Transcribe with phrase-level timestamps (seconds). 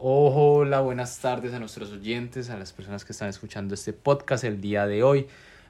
[0.00, 4.60] Hola, buenas tardes a nuestros oyentes, a las personas que están escuchando este podcast el
[4.60, 5.26] día de hoy.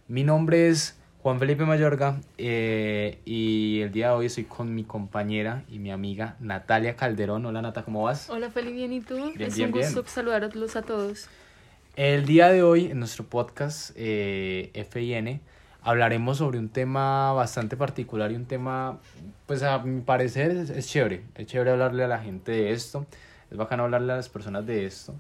[0.07, 4.85] Mi nombre es Juan Felipe Mayorga eh, y el día de hoy estoy con mi
[4.85, 7.47] compañera y mi amiga Natalia Calderón.
[7.47, 8.29] Hola Nata, ¿cómo vas?
[8.29, 9.15] Hola Feli, bien, ¿y tú?
[9.15, 10.13] Bien, es bien, un gusto bien.
[10.13, 11.27] saludarlos a todos.
[11.97, 15.41] El día de hoy en nuestro podcast eh, FIN
[15.81, 18.99] hablaremos sobre un tema bastante particular y un tema,
[19.47, 21.23] pues a mi parecer es, es chévere.
[21.35, 23.07] Es chévere hablarle a la gente de esto,
[23.51, 25.15] es bacano hablarle a las personas de esto.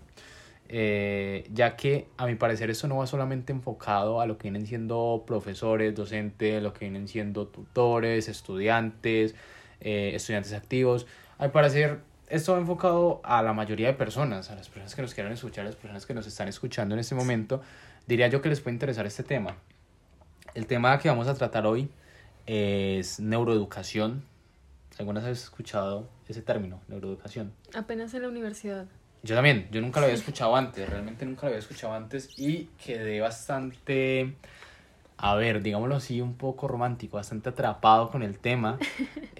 [0.70, 4.66] eh, ya que a mi parecer esto no va solamente enfocado a lo que vienen
[4.66, 9.34] siendo profesores, docentes, lo que vienen siendo tutores, estudiantes,
[9.80, 11.06] eh, estudiantes activos.
[11.38, 15.02] A mi parecer esto va enfocado a la mayoría de personas, a las personas que
[15.02, 17.62] nos quieran escuchar, a las personas que nos están escuchando en este momento.
[18.06, 19.56] Diría yo que les puede interesar este tema.
[20.54, 21.88] El tema que vamos a tratar hoy
[22.46, 24.24] es neuroeducación.
[24.98, 27.52] ¿Alguna vez has escuchado ese término, neuroeducación?
[27.74, 28.86] Apenas en la universidad.
[29.22, 32.68] Yo también, yo nunca lo había escuchado antes, realmente nunca lo había escuchado antes y
[32.84, 34.34] quedé bastante,
[35.16, 38.78] a ver, digámoslo así, un poco romántico, bastante atrapado con el tema.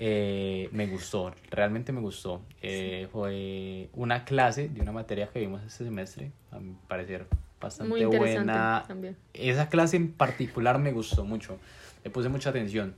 [0.01, 2.41] Eh, me gustó, realmente me gustó.
[2.63, 7.27] Eh, Fue una clase de una materia que vimos este semestre, a mi parecer
[7.61, 8.85] bastante Muy interesante buena.
[8.87, 9.17] también.
[9.35, 11.59] Esa clase en particular me gustó mucho,
[12.05, 12.95] le puse mucha atención.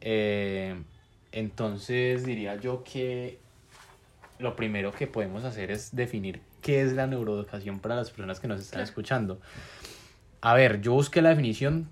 [0.00, 0.74] Eh,
[1.32, 3.38] entonces diría yo que
[4.38, 8.48] lo primero que podemos hacer es definir qué es la neuroeducación para las personas que
[8.48, 8.84] nos están Claro.
[8.88, 9.40] escuchando.
[10.40, 11.88] A ver, yo busqué la definición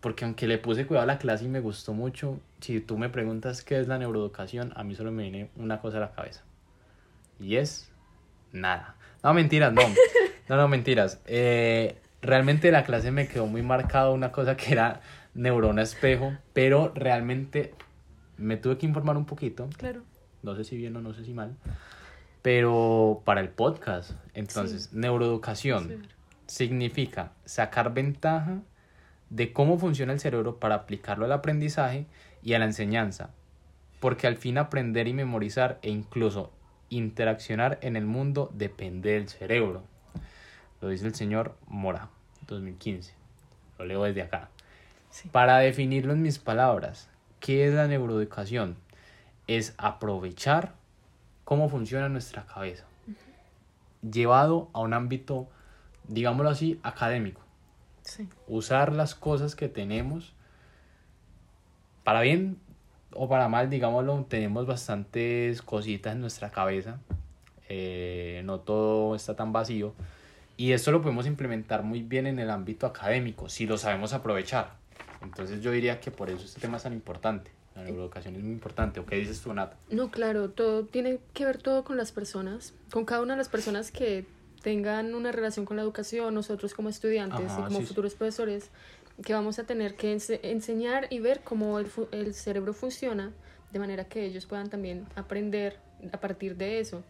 [0.00, 3.08] porque aunque le puse cuidado a la clase y me gustó mucho, si tú me
[3.08, 6.42] preguntas qué es la neuroeducación, a mí solo me viene una cosa a la cabeza.
[7.40, 7.90] Y es
[8.52, 8.94] nada.
[9.22, 9.82] No, mentiras, no.
[10.48, 11.20] No, no, mentiras.
[11.26, 15.00] Eh, realmente la clase me quedó muy marcado una cosa que era
[15.34, 17.74] neurona espejo, pero realmente
[18.38, 20.02] me tuve que informar un poquito Claro.
[20.42, 21.56] no sé si bien o no sé si mal,
[22.42, 24.12] pero para el podcast.
[24.34, 24.96] Entonces, Sí.
[24.98, 25.98] neuroeducación Sí.
[26.46, 28.58] significa sacar ventaja
[29.30, 32.06] de cómo funciona el cerebro para aplicarlo al aprendizaje
[32.42, 33.30] y a la enseñanza,
[34.00, 36.52] porque al fin aprender y memorizar e incluso
[36.90, 39.82] interaccionar en el mundo depende del cerebro.
[40.80, 42.10] Lo dice el señor Mora,
[42.46, 43.14] 2015.
[43.78, 44.50] Lo leo desde acá.
[45.10, 45.28] Sí.
[45.30, 47.08] Para definirlo en mis palabras,
[47.46, 48.76] ¿qué es la neuroeducación?
[49.46, 50.74] Es aprovechar
[51.44, 52.86] cómo funciona nuestra cabeza,
[54.02, 55.46] llevado a un ámbito,
[56.08, 57.40] digámoslo así, académico.
[58.02, 58.28] Sí.
[58.48, 60.34] Usar las cosas que tenemos
[62.02, 62.58] para bien
[63.12, 66.98] o para mal, digámoslo, tenemos bastantes cositas en nuestra cabeza,
[67.68, 69.94] eh, no todo está tan vacío.
[70.56, 74.84] Y esto lo podemos implementar muy bien en el ámbito académico, si lo sabemos aprovechar.
[75.22, 77.50] Entonces yo diría que por eso este tema es tan importante.
[77.74, 79.00] La neuroeducación es muy importante.
[79.00, 79.76] ¿O qué dices tú, Nata?
[79.90, 83.48] No, claro, todo tiene que ver todo con las personas, con cada una de las
[83.48, 84.26] personas que
[84.62, 87.88] tengan una relación con la educación, nosotros como estudiantes Ajá, y como sí, sí.
[87.88, 88.70] futuros profesores,
[89.22, 93.32] que vamos a tener que ense- enseñar y ver cómo el, fu- el cerebro funciona,
[93.72, 95.76] de manera que ellos puedan también aprender
[96.12, 97.02] a partir de eso.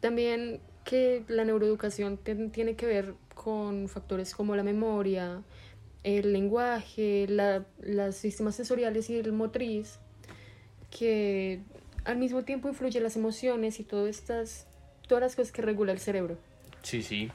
[0.00, 5.42] También que la neuroeducación tiene que ver con factores como la memoria,
[6.04, 9.98] el lenguaje, la, los sistemas sensoriales y el motriz,
[10.90, 11.60] que
[12.04, 14.66] al mismo tiempo influye las emociones y todas estas,
[15.06, 16.36] todas las cosas que regula el cerebro.
[16.82, 17.30] Sí, sí.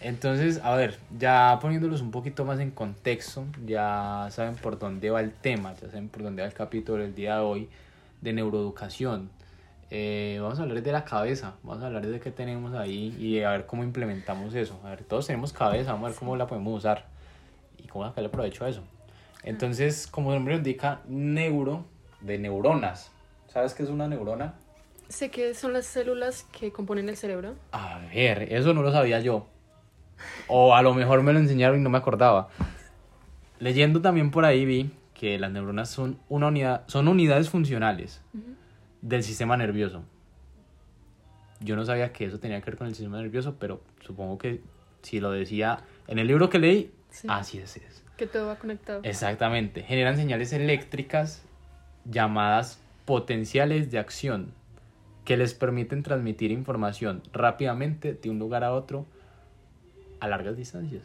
[0.00, 5.20] Entonces, a ver, ya poniéndolos un poquito más en contexto, ya saben por dónde va
[5.20, 7.68] el tema, ya saben por dónde va el capítulo del día de hoy
[8.20, 9.30] de neuroeducación.
[9.90, 13.42] Eh, vamos a hablar de la cabeza, vamos a hablar de qué tenemos ahí y
[13.42, 14.78] a ver cómo implementamos eso.
[14.84, 17.13] A ver, todos tenemos cabeza, vamos a ver cómo la podemos usar
[17.84, 18.82] y cómo sacarle provecho a eso.
[19.42, 21.84] Entonces, como el nombre indica, neuro
[22.20, 23.12] de neuronas.
[23.46, 24.54] ¿Sabes qué es una neurona?
[25.08, 27.54] Sé que son las células que componen el cerebro.
[27.72, 29.46] A ver, eso no lo sabía yo.
[30.48, 32.48] O a lo mejor me lo enseñaron y no me acordaba.
[33.58, 38.22] Leyendo también por ahí vi que las neuronas son una unidad, son unidades funcionales
[39.02, 40.02] del sistema nervioso.
[41.60, 44.60] Yo no sabía que eso tenía que ver con el sistema nervioso, pero supongo que
[45.02, 47.28] si lo decía en el libro que leí, Sí.
[47.30, 47.76] así es.
[47.76, 48.02] es.
[48.16, 49.00] Que todo va conectado.
[49.04, 49.82] Exactamente.
[49.82, 51.42] Generan señales eléctricas
[52.04, 54.52] llamadas potenciales de acción
[55.24, 59.06] que les permiten transmitir información rápidamente de un lugar a otro
[60.20, 61.02] a largas distancias.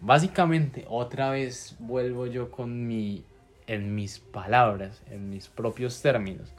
[0.00, 3.24] Básicamente, otra vez vuelvo yo con mi,
[3.68, 6.52] en mis palabras, en mis propios términos.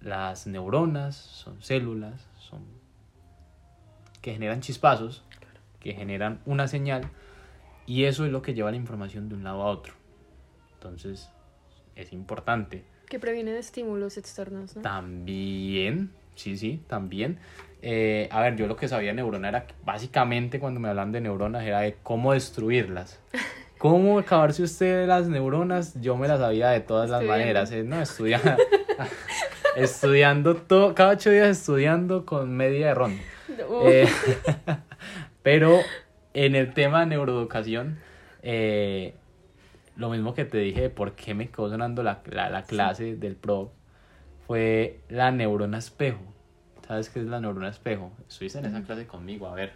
[0.00, 2.62] Las neuronas son células, son
[4.20, 5.22] que generan chispazos,
[5.88, 7.08] que generan una señal
[7.86, 9.94] y eso es lo que lleva la información de un lado a otro.
[10.74, 11.30] Entonces,
[11.96, 12.84] es importante.
[13.08, 14.82] Que previene de estímulos externos, ¿no?
[14.82, 17.38] También, sí, sí, también.
[17.80, 21.10] Eh, a ver, yo lo que sabía de neurona era que básicamente cuando me hablan
[21.10, 23.18] de neuronas era de cómo destruirlas.
[23.78, 25.98] ¿Cómo acabarse usted las neuronas?
[26.02, 27.40] Yo me las sabía de todas las Estudiando.
[27.44, 27.82] maneras, ¿eh?
[27.82, 28.02] ¿no?
[28.02, 28.56] Estudiando,
[29.76, 33.18] estudiando todo, cada ocho días estudiando con media de ron.
[33.86, 34.06] Eh,
[35.48, 35.80] pero
[36.34, 37.96] en el tema de neuroeducación,
[38.42, 39.14] eh,
[39.96, 43.16] lo mismo que te dije de por qué me quedó sonando la, la, la clase
[43.16, 43.72] del pro
[44.46, 46.18] fue la neurona espejo.
[46.86, 48.12] ¿Sabes qué es la neurona espejo?
[48.28, 49.72] Estuviste en esa clase conmigo, a ver.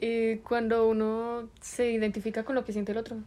[0.00, 3.18] y cuando uno se identifica con lo que siente el otro.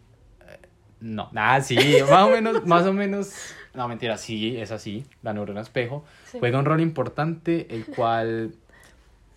[1.02, 1.78] No, nada, sí,
[2.10, 6.40] más o menos, más o menos, no, mentira, sí, es así, la neurona espejo Sí.
[6.40, 8.56] juega un rol importante, el cual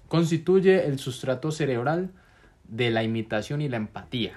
[0.09, 2.11] constituye el sustrato cerebral
[2.73, 4.33] de la imitación y la empatía.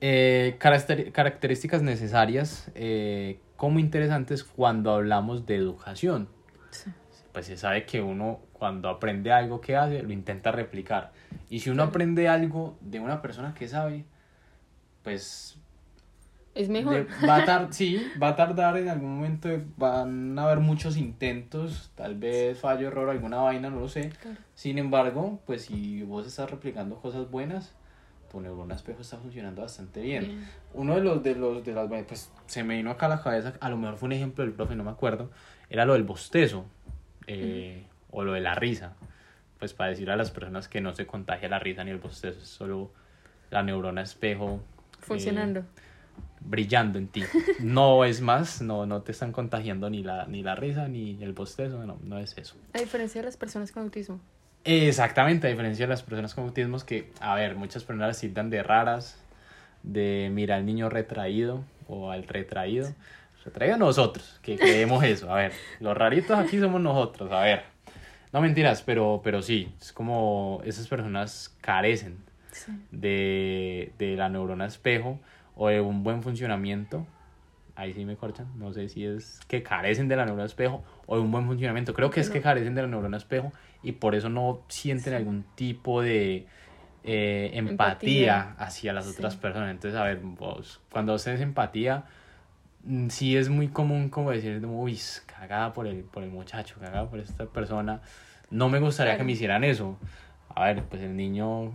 [0.00, 6.28] Eh, caracter- características necesarias eh, como interesantes cuando hablamos de educación.
[6.70, 6.90] Sí.
[7.32, 11.12] Pues se sabe que uno cuando aprende algo que hace, lo intenta replicar.
[11.50, 14.04] Y si uno aprende algo de una persona que sabe,
[15.02, 15.58] pues
[16.54, 17.06] Es mejor.
[17.06, 20.96] de- va a tar- sí, va a tardar en algún momento, van a haber muchos
[20.96, 24.10] intentos, tal vez fallo, error, alguna vaina, no lo sé.
[24.22, 24.36] Claro.
[24.54, 27.74] Sin embargo, pues si vos estás replicando cosas buenas,
[28.30, 30.24] tu neurona espejo está funcionando bastante bien.
[30.24, 30.48] Bien.
[30.74, 33.54] Uno de los de los de las pues se me vino acá a la cabeza,
[33.60, 35.30] a lo mejor fue un ejemplo del profe, no me acuerdo,
[35.70, 36.64] era lo del bostezo
[37.26, 38.94] eh, o lo de la risa.
[39.58, 42.40] Pues para decir a las personas que no se contagia la risa ni el bostezo,
[42.40, 42.90] es solo
[43.50, 45.64] la neurona espejo eh, Funcionando.
[46.40, 47.22] Brillando en ti.
[47.60, 51.32] No es más, no, no te están contagiando ni la, ni la risa ni el
[51.32, 52.56] bostezo, no, no es eso.
[52.74, 54.20] A diferencia de las personas con autismo.
[54.64, 58.50] Exactamente, a diferencia de las personas con autismo, que, a ver, muchas personas las tildan
[58.50, 59.18] de raras,
[59.82, 62.88] de mira al niño retraído o al retraído.
[63.44, 65.30] Retraído nosotros, que creemos eso.
[65.30, 67.62] A ver, los raritos aquí somos nosotros, a ver.
[68.32, 72.16] No mentiras, pero, pero sí, es como esas personas carecen
[72.50, 72.72] Sí.
[72.92, 75.18] de, de la neurona espejo
[75.56, 77.06] o de un buen funcionamiento.
[77.76, 78.46] Ahí sí me corchan.
[78.56, 81.92] No sé si es que carecen de la neurona espejo o de un buen funcionamiento.
[81.92, 82.44] Creo que es que No.
[82.44, 83.52] carecen de la neurona espejo
[83.82, 85.16] y por eso no sienten Sí.
[85.16, 86.46] algún tipo de
[87.06, 88.54] eh, empatía, Empatía.
[88.64, 89.12] hacia las Sí.
[89.18, 89.70] otras personas.
[89.72, 92.04] Entonces, a ver, vos, cuando vos tenés empatía,
[92.84, 97.10] mm, sí es muy común como decir, uy, cagada por el, por el muchacho, cagada
[97.10, 98.00] por esta persona.
[98.50, 99.98] No me gustaría que me hicieran eso.
[100.48, 101.72] A ver, pues el niño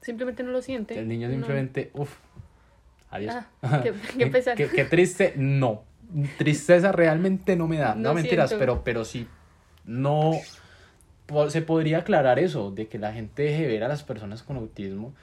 [0.00, 0.98] Simplemente no lo siente.
[0.98, 1.34] el niño No.
[1.34, 2.16] simplemente, uff,
[3.14, 3.34] adiós.
[3.62, 4.56] Ah, qué, qué pesar.
[4.56, 5.82] Qué, qué triste, no.
[6.38, 7.94] Tristeza realmente no me da.
[7.94, 8.60] No, No mentiras, siento.
[8.60, 9.26] pero, pero sí,
[9.84, 10.32] no.
[11.48, 15.14] Se podría aclarar eso, de que la gente deje ver a las personas con autismo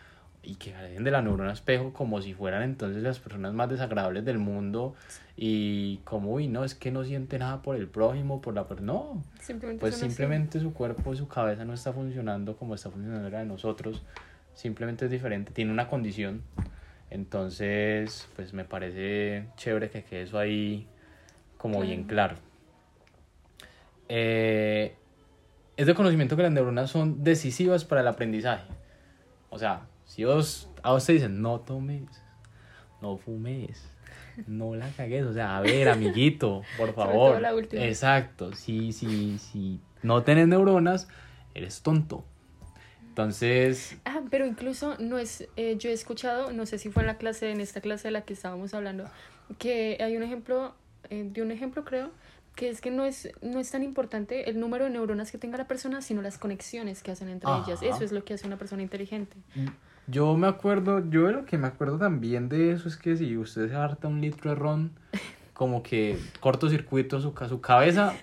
[0.43, 4.25] y que carecen de la neurona espejo como si fueran entonces las personas más desagradables
[4.25, 4.95] del mundo
[5.37, 8.91] y como, uy, no, es que no siente nada por el prójimo, por la persona.
[8.94, 10.09] No, Simplemente pues son así.
[10.09, 14.01] simplemente su cuerpo, su cabeza no está funcionando como está funcionando la de nosotros.
[14.55, 16.41] Simplemente es diferente, tiene una condición.
[17.11, 20.87] Entonces, pues me parece chévere que quede eso ahí
[21.57, 21.87] como Claro.
[21.87, 22.35] bien claro.
[24.09, 24.95] Eh,
[25.77, 28.65] es de conocimiento que las neuronas son decisivas para el aprendizaje.
[29.49, 32.03] O sea, si vos, a vos te dicen, no tomes,
[33.01, 33.85] no fumes,
[34.47, 37.41] no la cagues, o sea, a ver, amiguito, por todo favor.
[37.41, 37.83] la última.
[37.83, 41.09] Exacto, si, si, si no tenés neuronas,
[41.53, 42.23] eres tonto.
[43.11, 47.07] Entonces, Ah, pero incluso no es, eh, yo he escuchado, no sé si fue en
[47.07, 49.03] la clase, en esta clase de la que estábamos hablando,
[49.59, 50.73] que hay un ejemplo,
[51.09, 52.09] eh, de un ejemplo creo,
[52.56, 55.57] que es que no es, no es tan importante el número de neuronas que tenga
[55.57, 57.81] la persona, sino las conexiones que hacen entre ellas.
[57.83, 59.35] Eso es lo que hace una persona inteligente.
[60.07, 63.68] Yo me acuerdo, yo lo que me acuerdo también de eso es que si usted
[63.69, 64.91] se harta un litro de ron,
[65.53, 68.13] como que cortocircuito su, ca- su cabeza,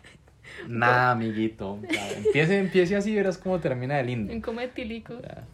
[0.67, 1.79] nada, amiguito.
[2.17, 4.33] Empiece, empiece así y verás cómo termina de lindo.
[4.33, 5.15] En coma etílico.
[5.15, 5.45] O sea,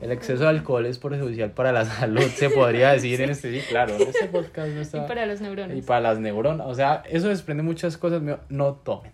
[0.00, 3.66] el exceso de alcohol es perjudicial para la salud, se podría decir en este, sí,
[3.68, 5.06] claro, en este podcast no Y está...
[5.06, 5.76] para los neuronas.
[5.76, 9.12] Y para las neuronas, o sea, eso desprende muchas cosas, no tomen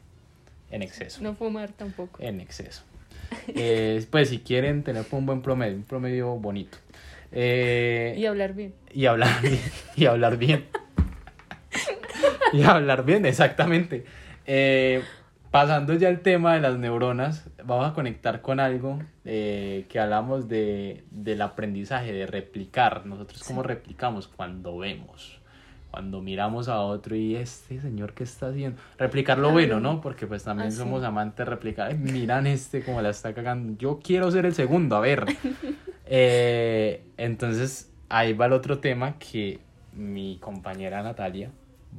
[0.71, 1.23] en exceso.
[1.23, 2.23] No fumar tampoco.
[2.23, 2.83] en exceso.
[3.49, 6.79] Eh, pues si quieren tener un buen promedio, un promedio bonito.
[7.33, 8.73] Eh, Y hablar bien.
[8.93, 9.59] y hablar bien.
[9.97, 10.65] Y hablar bien.
[12.53, 14.05] y hablar bien, exactamente.
[14.47, 15.03] Eh,
[15.57, 20.49] pasando ya al tema de las neuronas, vamos a conectar con algo eh, que hablamos
[20.49, 23.07] de, del aprendizaje, de replicar.
[23.07, 25.41] Nosotros cómo replicamos cuando vemos.
[25.91, 28.79] Cuando miramos a otro y este señor que está haciendo.
[28.99, 30.03] Replicar lo bueno, ¿no?
[30.03, 30.77] Porque pues también Ah, sí.
[30.77, 31.91] somos amantes de replicar.
[31.91, 33.79] Ay, miran este como la está cagando.
[33.79, 35.25] Yo quiero ser el segundo, a ver.
[36.09, 39.59] Eh, entonces, ahí va el otro tema que
[39.93, 41.51] mi compañera Natalia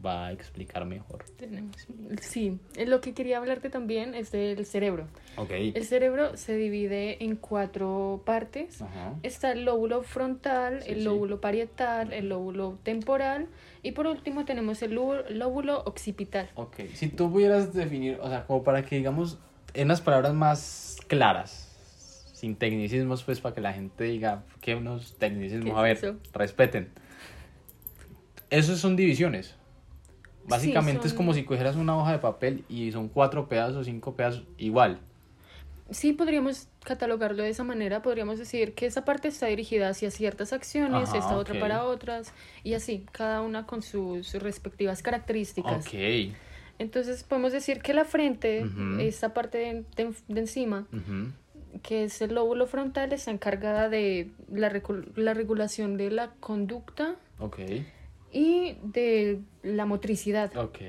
[0.06, 1.26] va a explicar mejor.
[1.38, 1.76] Tenemos-
[2.22, 5.08] Sí, eh, lo que quería hablarte también es del cerebro.
[5.36, 5.52] Ok.
[5.52, 8.82] El cerebro se divide en cuatro partes.
[8.82, 9.16] Ajá.
[9.24, 11.04] Está el lóbulo frontal, Sí, el sí.
[11.04, 13.48] lóbulo parietal, el lóbulo temporal
[13.84, 16.50] y por último tenemos el lóbulo, occipital.
[16.56, 16.82] Ok.
[16.94, 19.38] Si tú pudieras definir, o sea, como para que digamos
[19.74, 21.64] en unas palabras más claras,
[22.34, 26.16] sin tecnicismos, pues para que la gente diga que unos tecnicismos, ¿Qué a ver, eso?
[26.34, 26.90] respeten.
[28.50, 29.56] Esos son divisiones.
[30.48, 34.16] Básicamente es son- como si cogieras una hoja de papel y son cuatro pedazos, cinco
[34.16, 35.00] pedazos, igual.
[35.90, 38.02] Sí, podríamos catalogarlo de esa manera.
[38.02, 42.34] Podríamos decir que esa parte está dirigida hacia ciertas acciones, Ajá, esta otra para otras,
[42.64, 45.86] y así, cada una con sus respectivas características.
[45.88, 45.94] Ok.
[46.80, 49.00] Entonces podemos decir que la frente, Ujú.
[49.00, 50.86] esta parte de, de- de encima,
[51.84, 54.72] que es el lóbulo frontal, está encargada de la,
[55.16, 57.60] la regulación de la conducta Ok.
[58.32, 60.56] Y de la motricidad.
[60.58, 60.80] Ok.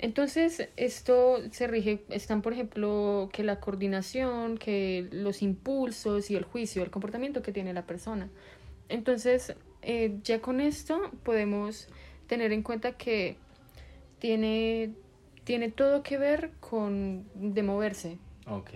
[0.00, 6.44] Entonces, esto se rige, están por ejemplo que la coordinación, que los impulsos y el
[6.44, 8.28] juicio, el comportamiento que tiene la persona.
[8.88, 11.88] Entonces, eh, ya con esto podemos
[12.28, 13.36] tener en cuenta que
[14.20, 14.92] tiene,
[15.44, 18.70] tiene todo que ver con de moverse, Ok.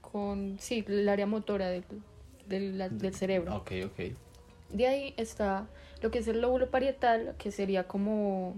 [0.00, 1.84] con, sí, el área motora del,
[2.46, 3.56] del, del cerebro.
[3.56, 4.12] Ok, ok.
[4.72, 5.68] De ahí está
[6.02, 8.56] lo que es el lóbulo parietal, que sería como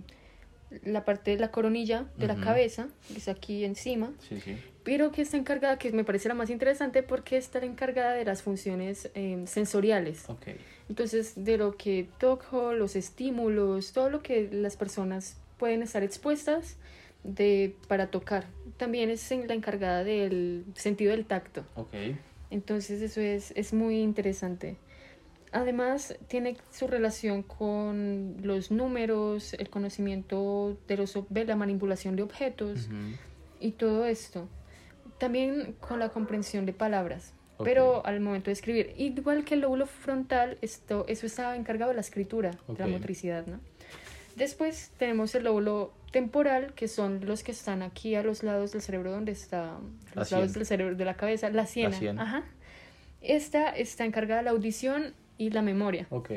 [0.84, 4.56] la parte de la coronilla de la cabeza, que está aquí encima, Sí, sí.
[4.84, 8.42] pero que está encargada, que me parece la más interesante porque está encargada de las
[8.42, 10.24] funciones eh, sensoriales.
[10.30, 10.48] Ok.
[10.88, 16.76] Entonces, de lo que toco, los estímulos, todo lo que las personas pueden estar expuestas
[17.22, 18.46] de, para tocar.
[18.78, 21.64] También es en- la encargada del sentido del tacto.
[21.76, 21.94] Ok.
[22.50, 24.76] Entonces eso es, es muy interesante.
[25.52, 32.22] Además, tiene su relación con los números, el conocimiento de, los, de la manipulación de
[32.22, 32.88] objetos
[33.60, 34.48] y todo esto.
[35.18, 38.94] También con la comprensión de palabras, pero al momento de escribir.
[38.96, 43.46] Igual que el lóbulo frontal, esto, eso está encargado de la escritura, de la motricidad,
[43.46, 43.60] ¿no?
[44.36, 48.80] Después tenemos el lóbulo temporal, que son los que están aquí a los lados del
[48.80, 49.78] cerebro, donde está
[50.14, 52.22] los lados del cerebro de la cabeza, la siena.
[52.22, 52.44] Ajá.
[53.20, 55.14] Esta está encargada de la audición
[55.46, 56.06] y la memoria.
[56.10, 56.30] Ok.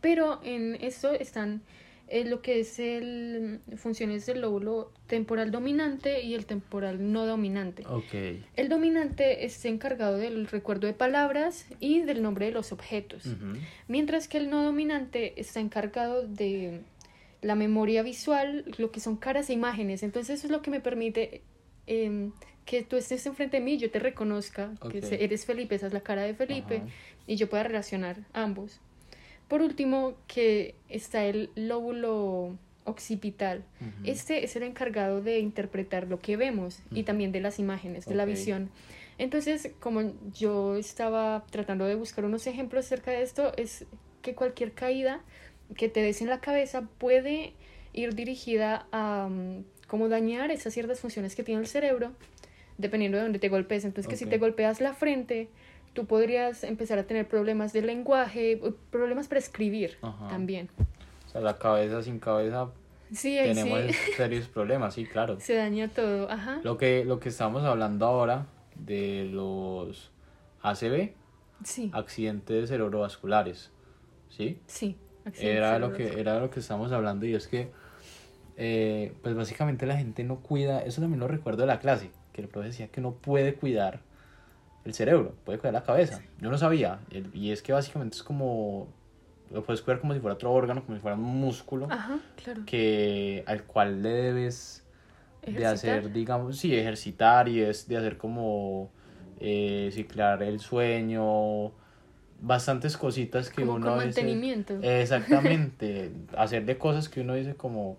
[0.00, 1.62] Pero en esto están
[2.08, 7.84] eh, lo que es el funciones del lóbulo temporal dominante y el temporal no dominante.
[8.54, 13.24] El dominante está encargado del recuerdo de palabras y del nombre de los objetos,
[13.88, 16.82] mientras que el no dominante está encargado de
[17.42, 20.04] la memoria visual, lo que son caras e imágenes.
[20.04, 21.42] Entonces eso es lo que me permite
[21.86, 22.32] em,
[22.64, 26.00] que tú estés enfrente de mí, yo te reconozca que eres Felipe, esa es la
[26.00, 26.82] cara de Felipe.
[27.26, 28.80] Y yo pueda relacionar ambos.
[29.48, 33.64] Por último, que está el lóbulo occipital.
[34.04, 38.14] Este es el encargado de interpretar lo que vemos y también de las imágenes, de
[38.14, 38.70] la visión.
[39.18, 43.86] Entonces, como yo estaba tratando de buscar unos ejemplos acerca de esto, es
[44.22, 45.20] que cualquier caída
[45.76, 47.54] que te des en la cabeza puede
[47.92, 52.12] ir dirigida a mm, como dañar esas ciertas funciones que tiene el cerebro,
[52.78, 53.84] dependiendo de dónde te golpees.
[53.84, 55.48] Entonces, que si te golpeas la frente,
[55.96, 60.28] tú podrías empezar a tener problemas de lenguaje, o problemas para escribir Ajá.
[60.28, 60.68] también.
[61.26, 62.68] O sea, la cabeza sin cabeza
[63.12, 65.40] Sí, tenemos sí, serios problemas, sí, claro.
[65.40, 66.30] se daña todo.
[66.30, 66.60] Ajá.
[66.62, 70.12] Lo que, lo que estamos hablando ahora de los
[70.62, 71.12] ACV,
[71.64, 73.70] Sí, accidentes cerebrovasculares,
[74.28, 74.60] ¿sí?
[74.66, 74.96] sí.
[75.40, 77.70] Era accidentes lo que era de lo que estábamos hablando y es que
[78.58, 82.42] eh, pues básicamente la gente no cuida, eso también lo recuerdo de la clase, que
[82.42, 84.00] el profesor decía que no puede cuidar
[84.86, 86.22] el cerebro, puede cuidar la cabeza.
[86.40, 87.00] Yo no sabía,
[87.34, 88.88] y es que básicamente es como
[89.52, 92.62] lo puedes cuidar como si fuera otro órgano, como si fuera un músculo Ajá, claro.
[92.66, 94.84] que al cual le debes
[95.42, 95.98] de Ejercitar.
[95.98, 98.90] hacer, digamos, sí, ejercitar y es de hacer como
[99.38, 101.70] eh, ciclar el sueño,
[102.40, 104.78] bastantes cositas que Como uno con a veces- mantenimiento.
[104.82, 107.98] Exactamente, hacer de cosas que uno dice como,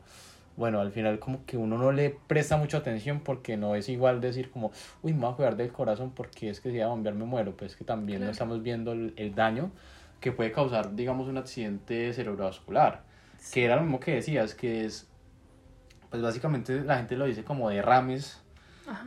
[0.58, 4.20] bueno, al final como que uno no le presta mucha atención porque no es igual
[4.20, 4.72] decir como,
[5.04, 7.26] uy, me voy a cuidar del corazón porque es que si va a bombear me
[7.26, 8.32] muero, pues que también no Claro.
[8.34, 9.72] estamos viendo el, el daño
[10.20, 13.04] que puede causar, digamos, un accidente cerebrovascular,
[13.54, 15.08] que era lo mismo que decías, que es,
[16.10, 18.42] pues básicamente la gente lo dice como derrames,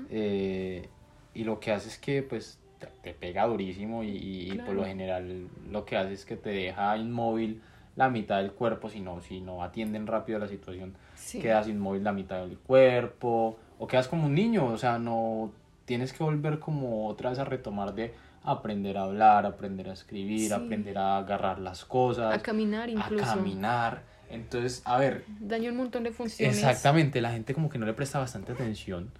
[0.08, 0.88] eh,
[1.34, 4.66] y lo que hace es que pues te, te pega durísimo y, y- y por
[4.66, 4.74] Claro.
[4.74, 7.62] lo general lo que hace es que te deja inmóvil
[7.96, 11.40] la mitad del cuerpo si no, si no atienden rápido la situación Sí.
[11.40, 15.52] quedas inmóvil la mitad del cuerpo o quedas como un niño o sea no
[15.84, 20.48] tienes que volver como otra vez a retomar de aprender a hablar aprender a escribir
[20.48, 20.52] Sí.
[20.52, 23.24] aprender a agarrar las cosas A caminar incluso.
[23.24, 25.24] a caminar Entonces, a ver.
[25.40, 26.56] Daña un montón de funciones.
[26.56, 29.10] Exactamente, la gente como que no le presta bastante atención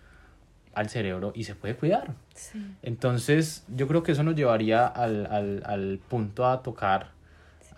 [0.72, 2.14] al cerebro y se puede cuidar.
[2.32, 2.64] Sí.
[2.82, 7.10] Entonces, yo creo que eso nos llevaría al, al, al punto a tocar,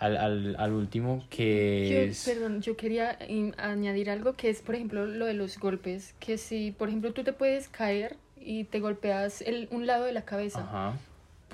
[0.03, 2.25] al, al, al último, que Yo, es...
[2.25, 3.17] perdón, yo quería
[3.57, 6.13] añadir algo que es, por ejemplo, lo de los golpes.
[6.19, 10.11] Que si, por ejemplo, tú te puedes caer y te golpeas el, un lado de
[10.11, 10.93] la cabeza, Ajá,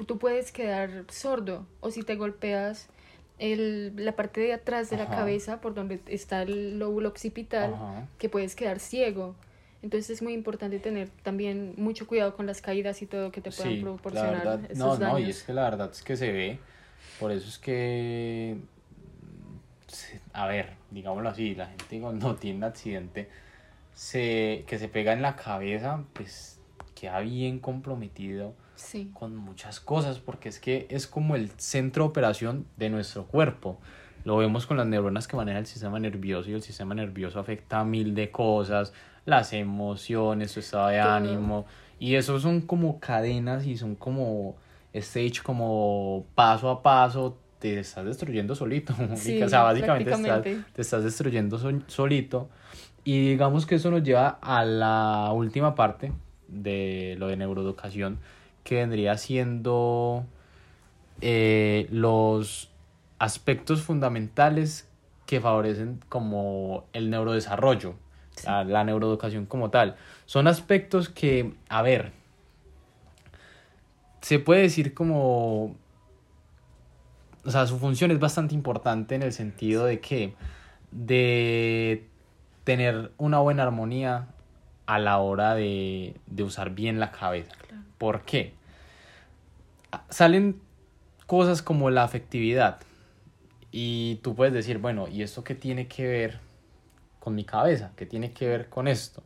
[0.08, 1.66] tú puedes quedar sordo.
[1.82, 2.88] O si te golpeas
[3.38, 8.08] el, la parte de atrás de la cabeza, por donde está el lóbulo occipital, ajá.
[8.18, 9.36] que puedes quedar ciego.
[9.82, 13.50] Entonces es muy importante tener también mucho cuidado con las caídas y todo que te
[13.50, 15.20] puedan Sí, la proporcionar verdad, esos no, daños.
[15.22, 16.60] no, y es que la verdad es que se ve,
[17.20, 18.58] por eso es que,
[19.88, 23.30] se- a ver, digámoslo así, la gente cuando tiene un accidente
[23.94, 26.60] se, que se pega en la cabeza, pues
[26.96, 32.10] queda bien comprometido Sí, con muchas cosas, porque es que es como el centro de
[32.10, 33.78] operación de nuestro cuerpo.
[34.24, 37.82] Lo vemos con las neuronas que manejan el sistema nervioso y el sistema nervioso afecta
[37.82, 38.94] a mil de cosas,
[39.26, 41.66] las emociones, su estado de ánimo,
[42.00, 44.56] y eso son como cadenas y son como
[44.94, 48.94] stage, como paso a paso, te estás destruyendo solito.
[49.16, 50.44] Sí, o sea, básicamente estás,
[50.74, 52.50] te estás destruyendo sol- solito.
[53.04, 56.12] Y digamos que eso nos lleva a la última parte
[56.48, 58.20] de lo de neuroeducación,
[58.64, 60.26] que vendría siendo
[61.22, 62.70] eh, los
[63.20, 64.88] aspectos fundamentales
[65.26, 67.96] que favorecen como el neurodesarrollo,
[68.46, 69.96] la, la neuroeducación como tal.
[70.26, 72.12] Son aspectos que, a ver,
[74.22, 75.76] se puede decir como...
[77.46, 80.36] O sea, su función es bastante importante en el sentido de que
[80.92, 82.08] de
[82.64, 84.28] tener una buena armonía
[84.86, 87.56] a la hora de, de usar bien la cabeza.
[87.68, 87.84] Claro.
[87.98, 88.54] ¿Por qué?
[90.10, 90.62] Salen
[91.26, 92.80] cosas como la afectividad
[93.72, 96.40] y tú puedes decir, bueno, ¿y esto qué tiene que ver
[97.20, 97.92] con mi cabeza?
[97.96, 99.24] ¿Qué tiene que ver con esto?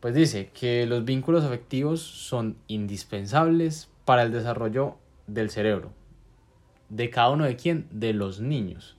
[0.00, 4.96] Pues dice que los vínculos afectivos son indispensables para el desarrollo
[5.26, 5.90] del cerebro.
[6.88, 7.86] ¿De cada uno de quién?
[7.90, 8.96] De los niños.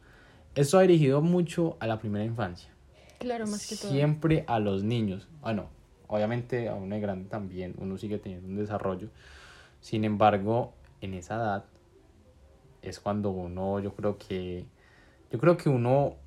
[0.53, 2.69] Esto ha dirigido mucho a la primera infancia.
[3.17, 3.89] claro, más que todo.
[3.89, 5.27] Siempre a los niños.
[5.41, 5.65] Bueno,
[6.05, 9.09] obviamente a uno de grande también, uno sigue teniendo un desarrollo.
[9.81, 11.65] Sin embargo, en esa edad
[12.83, 14.67] es cuando uno, yo creo que,
[15.31, 16.17] yo creo que uno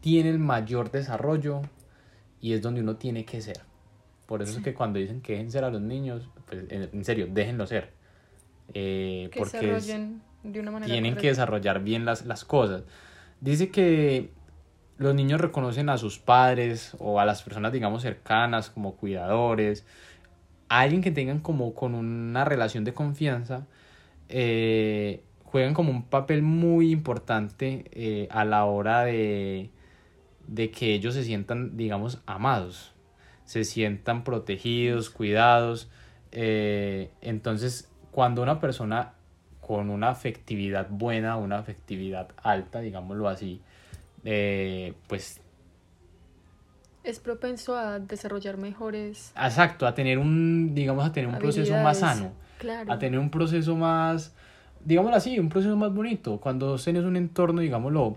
[0.00, 1.62] tiene el mayor desarrollo
[2.40, 3.71] y es donde uno tiene que ser.
[4.32, 7.28] Por eso es que cuando dicen que dejen ser a los niños, pues en, serio,
[7.30, 7.90] déjenlo ser.
[8.72, 12.82] Eh, que porque es- desarrollen de una manera tienen que desarrollar bien las, las cosas.
[13.42, 14.30] Dice que
[14.96, 19.84] los niños reconocen a sus padres o a las personas, digamos, cercanas como cuidadores,
[20.70, 23.66] a alguien que tengan como con una relación de confianza,
[24.30, 29.68] eh, juegan como un papel muy importante eh, a la hora de,
[30.48, 32.91] de que ellos se sientan, digamos, amados,
[33.52, 35.90] se sientan protegidos, cuidados.
[36.30, 39.12] eh, entonces, cuando una persona
[39.60, 43.60] con una afectividad buena, una afectividad alta, digámoslo así,
[44.24, 45.42] eh, pues
[47.04, 51.98] Es propenso a desarrollar mejores exacto, a tener un, digamos, a tener un proceso más
[51.98, 52.90] sano, Claro.
[52.90, 54.34] a tener un proceso más,
[54.82, 56.40] digámoslo así, un proceso más bonito.
[56.40, 58.16] Cuando tenés un entorno, digámoslo,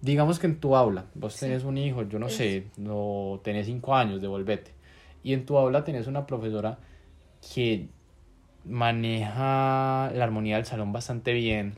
[0.00, 1.40] digamos que en tu aula, vos Sí.
[1.46, 4.72] tenés un hijo, yo no sé, no tenés cinco años, devolvete,
[5.22, 6.78] y en tu aula tenés una profesora
[7.54, 7.88] que
[8.64, 11.74] maneja la armonía del salón bastante bien,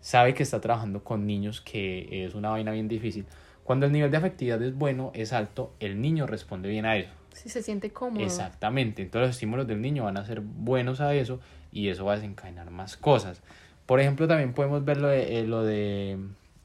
[0.00, 3.26] sabe que está trabajando con niños, que es una vaina bien difícil.
[3.64, 7.10] Cuando el nivel de afectividad es bueno, es alto, el niño responde bien a eso.
[7.32, 8.22] Si se siente cómodo.
[8.24, 12.12] Exactamente, entonces los estímulos del niño van a ser buenos a eso y eso va
[12.12, 13.42] a desencadenar más cosas.
[13.86, 16.18] Por ejemplo, también podemos ver lo de, eh, lo de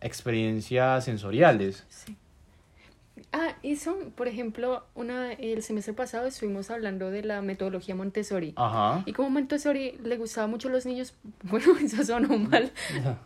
[0.08, 1.86] experiencias sensoriales.
[1.90, 2.16] Sí.
[3.34, 8.54] Ah, eso, por ejemplo, una, el semestre pasado estuvimos hablando de la metodología Montessori.
[8.56, 9.04] Ajá.
[9.06, 12.72] Y como Montessori le gustaba mucho a los niños, bueno, eso sonó mal,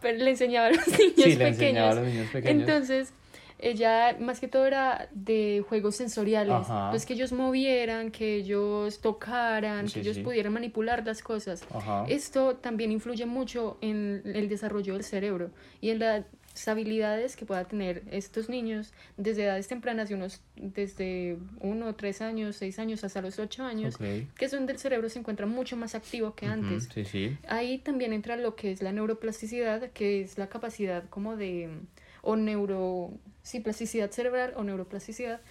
[0.02, 1.60] pero le enseñaba a los niños Sí, le pequeños.
[1.60, 2.62] enseñaba a los niños pequeños.
[2.62, 3.14] Entonces,
[3.60, 6.90] ella más que todo era de juegos sensoriales, Ajá.
[6.90, 10.24] pues que ellos movieran, que ellos tocaran, Sí, que ellos sí.
[10.24, 11.64] pudieran manipular las cosas.
[11.72, 12.06] Ajá.
[12.08, 16.24] Esto también influye mucho en el desarrollo del cerebro y en las
[16.68, 22.56] habilidades que pueda tener estos niños desde edades tempranas, de unos desde uno, tres años,
[22.56, 25.96] seis años hasta los ocho años, que es donde el cerebro se encuentra mucho más
[25.96, 26.90] activo que antes.
[26.94, 27.38] Sí, sí.
[27.48, 31.70] Ahí también entra lo que es la neuroplasticidad, que es la capacidad como de,
[32.22, 33.12] o neuro,
[33.44, 35.42] sí, plasticidad cerebral o neuroplasticidad,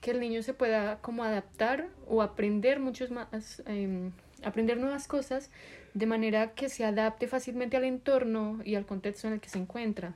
[0.00, 5.50] que el niño se pueda como adaptar o aprender muchos más, em, aprender nuevas cosas
[5.94, 9.58] de manera que se adapte fácilmente al entorno y al contexto en el que se
[9.58, 10.14] encuentra.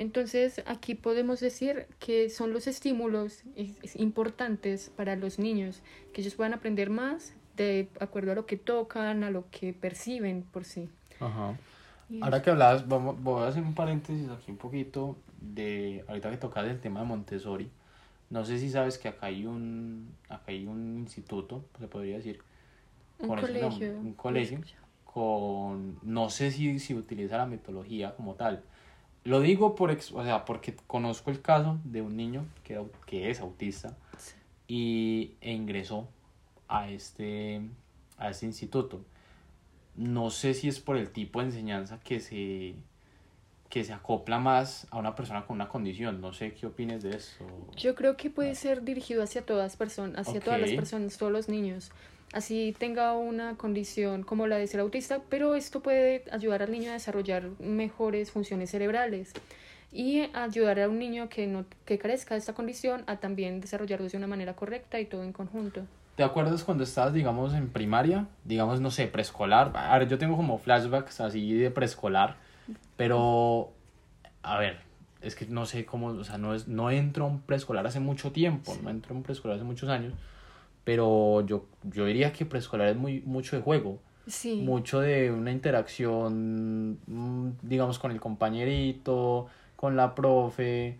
[0.00, 3.42] Entonces, aquí podemos decir que son los estímulos
[3.96, 5.82] importantes para los niños,
[6.14, 10.42] que ellos puedan aprender más de acuerdo a lo que tocan, a lo que perciben
[10.42, 10.88] por sí.
[11.20, 11.54] Ajá.
[12.22, 16.38] Ahora que hablabas, vamos, voy a hacer un paréntesis aquí un poquito de, ahorita que
[16.38, 17.68] tocas el tema de Montessori,
[18.30, 22.40] no sé si sabes que acá hay un, acá hay un instituto, se podría decir,
[23.18, 24.60] un colegio, un colegio
[25.04, 28.62] con, no sé si, si utiliza la metodología como tal.
[29.24, 33.40] Lo digo por, o sea, porque conozco el caso de un niño que, que es
[33.40, 33.96] autista
[34.66, 36.08] y, e ingresó
[36.68, 37.60] a este,
[38.16, 39.04] a este instituto.
[39.96, 42.74] No sé si es por el tipo de enseñanza que se,
[43.68, 46.20] que se acopla más a una persona con una condición.
[46.20, 47.44] No sé qué opines de eso.
[47.76, 51.48] Yo creo que puede ser dirigido hacia todas personas, hacia todas las personas, todos los
[51.48, 51.90] niños.
[52.32, 56.90] Así tenga una condición como la de ser autista, pero esto puede ayudar al niño
[56.90, 59.32] a desarrollar mejores funciones cerebrales
[59.92, 64.08] y ayudar a un niño que no que carezca de esta condición a también desarrollarlo
[64.08, 65.82] de una manera correcta y todo en conjunto.
[66.14, 68.26] ¿Te acuerdas cuando estabas, digamos, en primaria?
[68.44, 69.72] Digamos, no sé, preescolar.
[69.74, 72.36] A ver, yo tengo como flashbacks así de preescolar,
[72.96, 73.72] pero,
[74.42, 74.80] a ver,
[75.22, 78.00] es que no sé cómo, o sea, no, es, no entro a un preescolar hace
[78.00, 80.12] mucho tiempo, no entro a un preescolar hace muchos años,
[80.90, 84.00] pero yo, yo diría que preescolar es muy, mucho de juego.
[84.26, 84.56] Sí.
[84.56, 90.98] Mucho de una interacción, mm, digamos, con el compañerito, con la profe.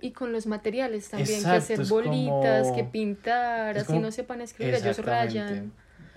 [0.00, 4.98] Y con los materiales también, que hacer bolitas, que pintar, así no sepan escribir, ellos
[4.98, 5.70] rayan.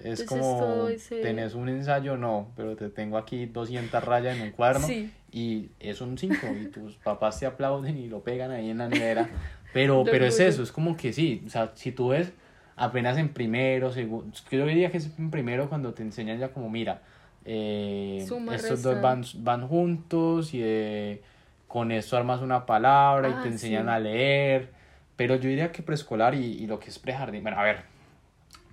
[0.03, 0.87] Es como,
[1.21, 4.87] tenés un ensayo, no, pero te tengo aquí 200 rayas en un cuaderno
[5.31, 8.87] y es un 5 y tus papás te aplauden y lo pegan ahí en la
[8.89, 9.29] nevera.
[9.71, 12.31] Pero, pero es eso, es como que sí, o sea, si tú ves
[12.75, 16.69] apenas en primero, segundo, yo diría que es en primero cuando te enseñan ya como,
[16.69, 17.01] mira,
[17.45, 21.21] eh, estos dos van, van juntos y eh,
[21.67, 24.69] con esto armas una palabra y ah, te enseñan a leer,
[25.15, 27.81] pero yo diría que preescolar y, y lo que es prejardín, bueno, a ver,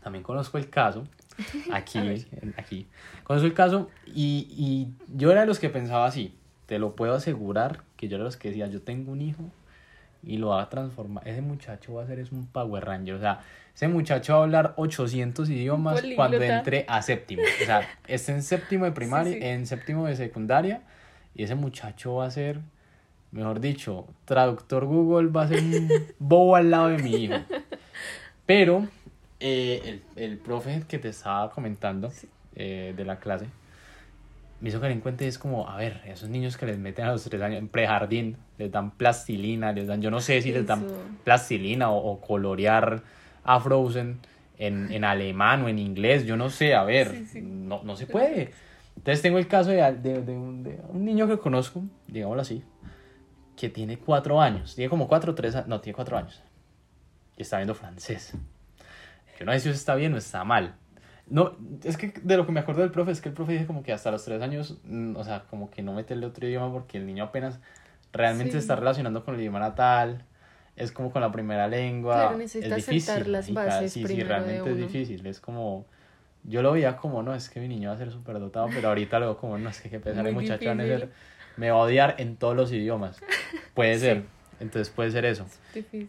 [0.03, 1.05] también conozco el caso,
[1.73, 1.99] aquí,
[2.57, 2.87] aquí,
[3.25, 6.37] conozco el caso y, y yo era de los que pensaba así,
[6.67, 9.51] te lo puedo asegurar que yo era de los que decía, yo tengo un hijo
[10.23, 13.21] y lo va a transformar, ese muchacho va a ser es un Power Ranger, o
[13.21, 13.41] sea,
[13.75, 17.43] ese muchacho va a hablar 800 idiomas cuando entre a séptimo.
[17.43, 20.83] O sea, está en séptimo de primaria, en séptimo de secundaria,
[21.35, 22.61] y ese muchacho va a ser,
[23.31, 27.37] mejor dicho, traductor Google va a ser un bobo al lado de mi hijo.
[28.47, 28.89] Pero
[29.39, 32.13] eh, el, el profe que te estaba comentando
[32.57, 33.47] eh, de la clase
[34.61, 37.13] me hizo que en cuenta es como, a ver, esos niños que les meten a
[37.13, 40.67] los tres años en prejardín, les dan plastilina, les dan, yo no sé si les
[40.67, 40.87] dan
[41.25, 43.03] plastilina o, o colorear
[43.45, 44.19] a Frozen
[44.59, 48.53] en, en alemán o en inglés, yo no sé, a ver, No, no se puede.
[48.97, 52.63] Entonces tengo el caso de, de, de, un, de, un, niño que conozco, digámoslo así,
[53.57, 56.43] que tiene cuatro años, tiene como cuatro o tres, no, tiene cuatro años,
[57.39, 58.35] y está viendo francés.
[59.39, 60.75] Yo no sé si eso está bien o está mal.
[61.31, 63.67] No, es que de lo que me acuerdo del profe es que el profe dice
[63.67, 66.73] como que hasta los tres años, mm, o sea, como que no meterle otro idioma
[66.73, 67.61] porque el niño apenas
[68.13, 70.25] realmente se está relacionando con el idioma natal,
[70.77, 72.37] es como con la primera lengua.
[72.43, 73.31] es difícil.
[73.31, 75.27] las bases sí, sí, realmente es difícil.
[75.27, 75.87] Es como.
[76.43, 78.89] Yo lo veía como, no, es que mi niño va a ser súper dotado, pero
[78.89, 80.75] ahorita veo como, no, es que que pensar el muchacho
[81.57, 83.21] me va a odiar en todos los idiomas.
[83.75, 84.25] Puede ser.
[84.61, 85.47] Entonces puede ser eso.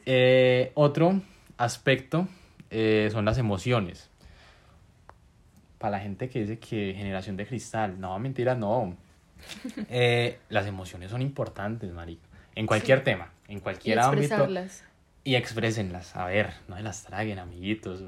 [0.06, 1.22] Eh, otro
[1.58, 2.28] aspecto
[2.70, 4.11] eh, son las emociones.
[5.82, 8.96] Para la gente que dice que generación de cristal, no, mentira, no.
[9.90, 12.22] Eh, las emociones son importantes, marica.
[12.54, 14.48] En cualquier tema en cualquier y ámbito.
[15.24, 16.16] Y exprésenlas.
[16.16, 18.02] A ver, no se las traguen, amiguitos.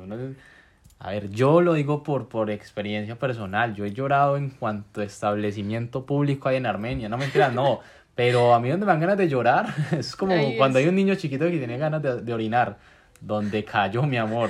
[1.00, 3.76] a ver, yo lo digo por, por experiencia personal.
[3.76, 7.10] Yo he llorado en cuanto establecimiento público hay en Armenia.
[7.10, 7.82] No me enteras, no.
[8.16, 11.16] Pero a mí donde me dan ganas de llorar es como cuando hay un niño
[11.16, 12.78] chiquito que tiene ganas de, orinar.
[13.20, 14.50] Donde cayó mi amor.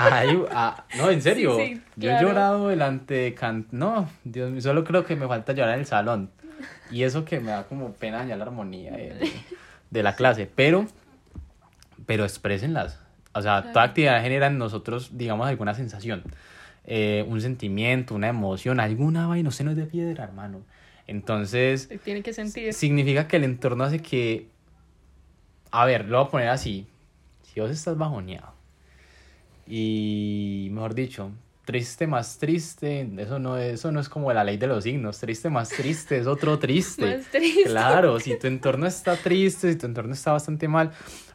[0.50, 1.58] Ah, no, en serio.
[1.96, 3.66] yo he llorado delante de can...
[3.70, 6.30] No, Dios mío, solo creo que me falta llorar en el salón.
[6.90, 8.92] Y eso que me da como pena dañar la armonía.
[9.90, 10.86] De la clase, pero,
[12.06, 13.00] pero exprésenlas.
[13.32, 16.24] O sea, toda actividad genera en nosotros, digamos, alguna sensación,
[16.84, 20.62] eh, un sentimiento, una emoción, alguna vaina, no se nos de piedra, hermano.
[21.06, 22.72] Entonces, tiene que sentir.
[22.72, 24.48] Significa que el entorno hace que,
[25.70, 26.86] a ver, lo voy a poner así,
[27.42, 28.59] si vos estás bajoneado
[29.70, 31.30] y, mejor dicho,
[31.64, 35.48] triste más triste, eso no, eso no es como la ley de los signos, triste
[35.48, 37.16] más triste es otro triste.
[37.16, 37.64] más triste.
[37.64, 40.90] Claro, si tu entorno está triste, si tu entorno está bastante mal,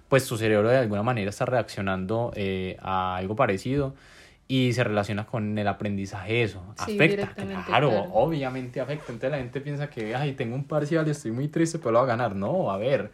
[0.09, 3.95] pues tu cerebro de alguna manera está reaccionando eh, a algo parecido
[4.49, 6.61] y se relaciona con el aprendizaje eso.
[6.85, 7.33] Sí, afecta,
[7.65, 8.09] claro, claro.
[8.11, 9.13] obviamente afecta.
[9.13, 11.99] Entonces la gente piensa que, ay, tengo un parcial y estoy muy triste, pero lo
[11.99, 12.35] voy a ganar.
[12.35, 13.11] No, a ver,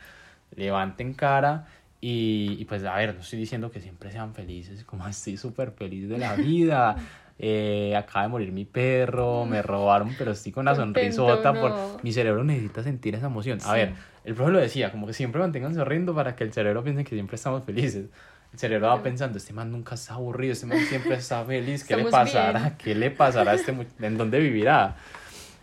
[0.55, 1.67] levanten cara
[2.01, 5.71] y, y pues, a ver, no estoy diciendo que siempre sean felices, como estoy súper
[5.71, 6.95] feliz de la vida.
[7.43, 11.53] Eh, acaba de morir mi perro, me robaron, pero estoy con Contento, sonrisota.
[11.53, 11.59] no.
[11.61, 12.03] Por...
[12.03, 13.57] Mi cerebro necesita sentir esa emoción.
[13.61, 13.71] A Sí.
[13.73, 13.93] ver,
[14.25, 17.15] el profe lo decía, como que siempre mantengan sonriendo para que el cerebro piense que
[17.15, 18.05] siempre estamos felices.
[18.53, 21.95] El cerebro va pensando, este man nunca está aburrido, este man siempre está feliz, ¿qué
[21.95, 22.59] le pasará?
[22.59, 22.75] bien.
[22.77, 24.97] ¿Qué le pasará a este ¿En dónde vivirá?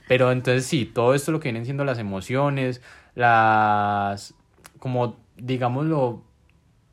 [0.08, 2.80] Pero entonces sí, todo esto lo que vienen siendo las emociones,
[3.14, 4.34] las,
[4.78, 6.24] como digámoslo,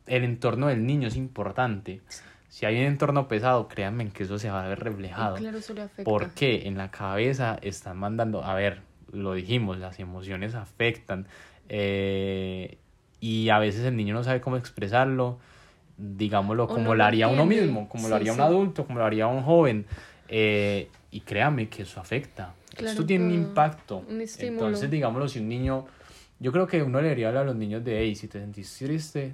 [0.07, 2.01] el entorno del niño es importante.
[2.49, 5.35] Si hay un entorno pesado, créanme que eso se va a ver reflejado.
[5.37, 6.03] Claro, eso le afecta.
[6.09, 11.27] Porque en la cabeza están mandando, a ver, lo dijimos, las emociones afectan.
[11.69, 12.77] eh,
[13.19, 15.39] y a veces el niño no sabe cómo expresarlo,
[15.97, 18.43] digámoslo, como no lo haría uno mismo, como Sí, lo haría un sí.
[18.43, 19.85] adulto, como lo haría un joven.
[20.27, 22.53] eh, y créame que eso afecta.
[22.75, 23.97] Claro, Esto tiene un impacto.
[24.09, 24.21] Un.
[24.39, 25.85] Entonces, digámoslo, si un niño,
[26.39, 28.75] yo creo que uno le debería hablar a los niños de, hey, si te sentís
[28.77, 29.33] triste,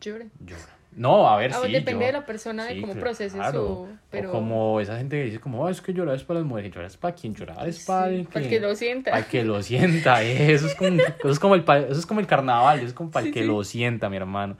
[0.00, 0.28] Llore.
[0.44, 0.76] llora.
[0.92, 1.70] No, a ver, Ah, sí.
[1.72, 3.00] depende yo- de la persona, de cómo claro.
[3.00, 3.88] procese su...
[4.10, 4.30] Pero...
[4.30, 6.72] O como esa gente que dice como, "Oh, es que llorar es para las mujeres,
[6.72, 9.10] llorar es para quien llorar es para Sí, el para que, el que lo sienta.
[9.12, 12.06] para el que lo sienta, eh, eso es como, eso es como el, eso es
[12.06, 14.56] como el carnaval, eso es como para el que lo sienta, mi hermano.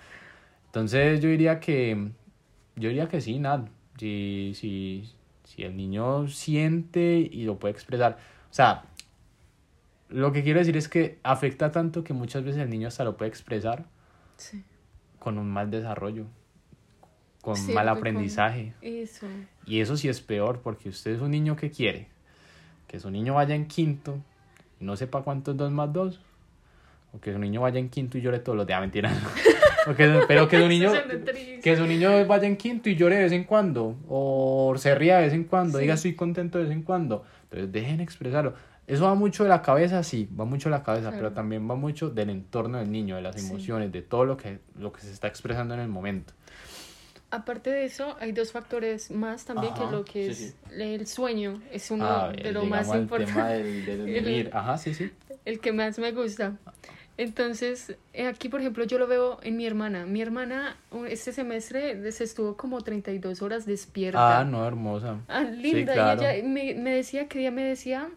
[0.66, 2.11] Entonces yo diría que,
[2.77, 3.64] yo diría que sí, nada,
[3.99, 5.12] si, si,
[5.43, 8.85] si el niño siente y lo puede expresar, o sea,
[10.09, 13.16] lo que quiero decir es que afecta tanto que muchas veces el niño hasta lo
[13.16, 13.85] puede expresar
[14.37, 14.62] Sí.
[15.20, 16.24] Con un mal desarrollo,
[17.40, 18.72] con Sí, mal fue con- aprendizaje.
[18.83, 19.26] Eso.
[19.66, 22.09] Y eso sí es peor, porque usted es un niño que quiere
[22.88, 24.18] que su niño vaya en quinto
[24.80, 26.20] y no sepa cuánto es 2 más 2.
[27.12, 29.12] O que su niño vaya en quinto y llore todos los días, mentira.
[29.96, 30.92] Que- pero que su niño
[31.62, 33.96] que su niño vaya en quinto y llore de vez en cuando.
[34.09, 35.83] O se ría de vez en cuando, Sí.
[35.83, 37.24] diga estoy contento de vez en cuando.
[37.44, 38.54] Entonces dejen expresarlo.
[38.90, 41.16] Eso va mucho de la cabeza, sí, va mucho de la cabeza, Claro.
[41.18, 43.46] pero también va mucho del entorno del niño, de las Sí.
[43.48, 46.33] emociones, de todo lo que, lo que se está expresando en el momento.
[47.31, 51.07] Aparte de eso, hay dos factores más también Ajá, que lo que sí, es el
[51.07, 51.62] sueño.
[51.70, 53.62] Es uno A ver, de lo más importante.
[53.62, 54.50] del, del El- vivir.
[54.53, 55.12] Ajá, sí, sí.
[55.44, 56.57] el que más me gusta.
[57.16, 60.07] Entonces, eh, aquí por ejemplo yo lo veo en mi hermana.
[60.07, 60.76] Mi hermana
[61.09, 64.40] este semestre se estuvo como 32 horas despierta.
[64.40, 65.18] Ah, no, hermosa.
[65.29, 65.92] Ah, linda.
[65.92, 66.22] claro.
[66.22, 68.09] Y ella me, me decía, que día me decía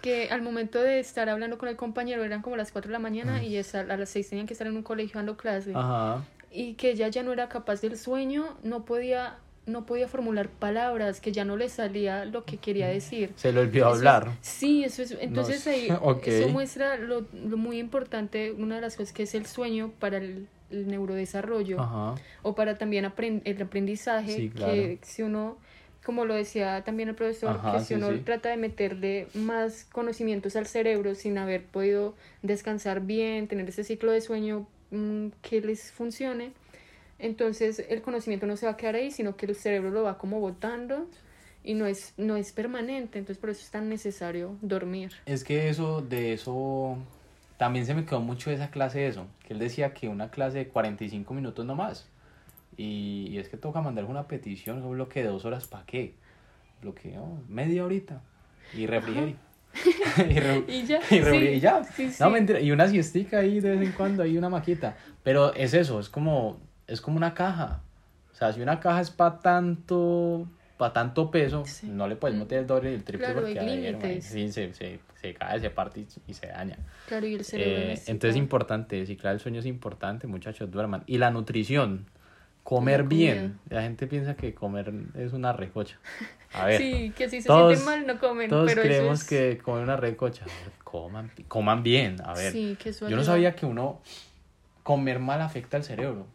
[0.00, 2.98] que al momento de estar hablando con el compañero eran como las 4 de la
[2.98, 5.72] mañana y esa- a las 6 tenían que estar en un colegio dando clase.
[5.74, 6.24] Ajá.
[6.50, 11.20] Y que ella ya no era capaz del sueño, no podía, no podía formular palabras,
[11.20, 13.32] que ya no le salía lo que quería decir.
[13.36, 14.30] Se le olvidó Eso es- hablar.
[14.40, 15.16] sí, eso es.
[15.20, 16.26] Entonces ahí ok.
[16.26, 20.18] eso muestra lo, lo muy importante, una de las cosas que es el sueño para
[20.18, 22.14] el, el neurodesarrollo Ajá.
[22.42, 24.72] o para también aprend- el aprendizaje, Sí, claro.
[24.72, 25.58] que si uno,
[26.04, 28.18] como lo decía también el profesor, Ajá, que si uno sí.
[28.24, 34.12] trata de meterle más conocimientos al cerebro sin haber podido descansar bien, tener ese ciclo
[34.12, 36.52] de sueño mm, que les funcione,
[37.18, 40.18] entonces el conocimiento no se va a quedar ahí, sino que el cerebro lo va
[40.18, 41.06] como botando
[41.64, 45.12] y no es, no es permanente, entonces por eso es tan necesario dormir.
[45.26, 46.98] Es que eso, de eso,
[47.58, 49.26] también se me quedó mucho esa clase de eso.
[49.46, 52.08] Que él decía que una clase de 45 minutos no más.
[52.76, 56.14] Y, y es que toca mandar una petición, un bloque de dos horas, ¿para qué?
[56.80, 58.22] Bloqueo media horita.
[58.74, 59.36] Y refrigerio.
[60.28, 61.84] y, re- Y ya, y, re- sí, y ya.
[61.84, 62.22] sí, sí.
[62.22, 62.60] No, mentira.
[62.60, 64.96] Y una siestica ahí de vez en cuando, ahí una maquita.
[65.22, 67.82] Pero es eso, es como, es como una caja.
[68.32, 70.46] O sea, si una caja es para tanto,
[70.78, 74.20] para tanto peso, no le puedes meter el doble y el triple Claro, porque hay
[74.20, 76.78] sí, se, se, se cae, se parte y, se daña.
[77.06, 80.70] Claro, y el cerebro Eh, entonces es importante, sí, claro, el sueño es importante, muchachos,
[80.70, 81.04] duerman.
[81.06, 82.06] Y la nutrición,
[82.62, 83.58] comer bien.
[83.68, 85.98] La gente piensa que comer es una recocha.
[86.54, 89.34] A ver, Sí, que si se todos- sienten mal no comen, todos pero creemos eso
[89.34, 89.54] es...
[89.56, 90.44] que comer una recocha.
[90.44, 92.52] Ver, Coman, coman bien, a ver.
[92.52, 94.00] Sí, que Yo no sabía que uno
[94.82, 96.26] comer mal afecta al cerebro.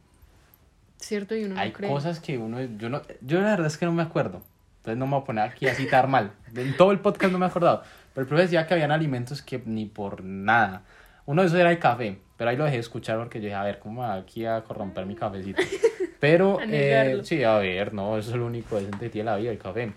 [0.98, 1.88] Cierto, y uno no Hay cree.
[1.92, 4.42] cosas que uno, yo no, yo la verdad es que no me acuerdo.
[4.78, 6.32] Entonces no me voy a poner aquí a citar mal.
[6.56, 7.84] En todo el podcast no me he acordado.
[8.16, 10.82] Pero el profe decía que habían alimentos que ni por nada.
[11.28, 12.18] Uno de esos era el café.
[12.36, 15.06] Pero ahí lo dejé de escuchar porque yo dije, a ver, ¿cómo aquí a corromper
[15.06, 15.62] mi cafecito?
[16.19, 19.51] Pero, eh, sí, a ver, no, eso es lo único decente que tiene la vida,
[19.51, 19.91] el café.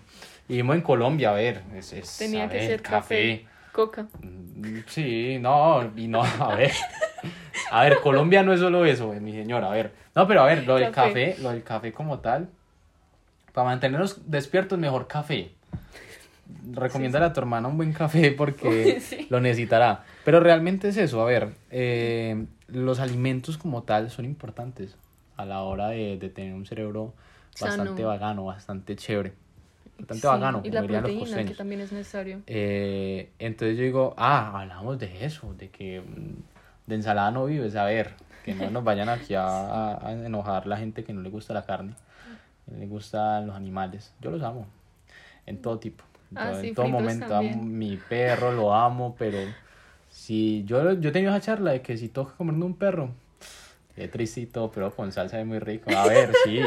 [0.47, 3.45] Y vivimos en Colombia, a ver, es, es Tenía a que ver, ser café.
[3.71, 4.07] Coca.
[4.21, 6.71] Mm, Sí, no, y no, a ver.
[7.71, 9.91] A ver, Colombia no es solo eso, eh, mi señora, a ver.
[10.13, 11.29] No, pero a ver, lo del Café.
[11.31, 12.49] café, lo del café como tal.
[13.53, 15.51] Para mantenernos despiertos, mejor café.
[16.73, 19.27] Recomiéndale a tu hermana un buen café porque Sí.
[19.29, 20.03] lo necesitará.
[20.25, 24.95] Pero realmente es eso, a ver, eh, los alimentos como tal son importantes
[25.37, 27.13] a la hora de, de tener un cerebro
[27.59, 28.05] bastante Sano.
[28.05, 29.33] vagano, bastante chévere.
[29.99, 31.55] Bastante Sí, bacano, Y como la dirían los proteína, que costeños.
[31.55, 32.43] también es necesario.
[32.47, 36.43] Eh, entonces yo digo, ah, hablamos de eso, de que mm,
[36.87, 39.43] de ensalada no vives, a ver, que no nos vayan aquí a,
[39.95, 41.95] a- a enojar la gente que no le gusta la carne,
[42.65, 44.13] que no le gustan los animales.
[44.21, 44.67] Yo los amo,
[45.45, 47.35] en todo tipo, en Ah, todo, sí, en todo fritos momento.
[47.35, 49.55] Amo mi perro, lo amo, pero
[50.09, 53.11] si yo, yo he tenido esa charla de que si toca comerme un perro,
[54.03, 55.89] y todo, pero con salsa es muy rico.
[55.95, 56.61] A ver, sí,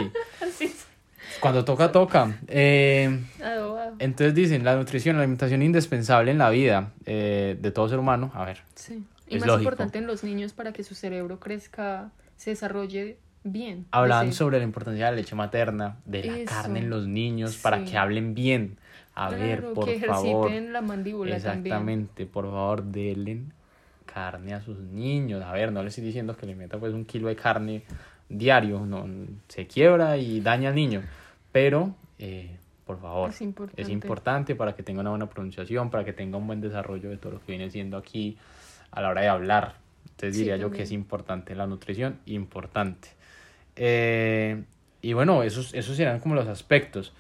[1.40, 2.38] cuando toca, toca.
[2.48, 3.96] Eh, Adobado.
[3.98, 8.30] entonces dicen, la nutrición, la alimentación indispensable en la vida eh, de todo ser humano.
[8.34, 9.04] A ver, Sí.
[9.26, 9.62] Y Es más lógico.
[9.70, 13.86] importante en los niños para que su cerebro crezca, se desarrolle bien.
[13.90, 16.52] hablan sobre la importancia de la leche materna, de la Eso.
[16.52, 18.76] carne en los niños, para que hablen bien.
[19.14, 20.50] A ver, Claro, por que ejerciten favor.
[20.52, 21.56] la mandíbula también.
[21.66, 23.42] Exactamente, por favor, denle
[24.14, 25.42] carne a sus niños.
[25.42, 27.82] A ver, no les estoy diciendo que le meta pues un kilo de carne
[28.28, 29.06] diario, no,
[29.48, 31.02] se quiebra y daña al niño.
[31.50, 33.82] Pero, eh, por favor, Es importante.
[33.82, 37.16] es importante para que tenga una buena pronunciación, para que tenga un buen desarrollo de
[37.16, 38.38] todo lo que viene siendo aquí
[38.92, 39.74] a la hora de hablar.
[40.04, 43.08] Entonces Sí, diría yo que es importante la nutrición, importante.
[43.74, 44.62] Eh,
[45.02, 47.12] y bueno, esos, esos serán como los aspectos.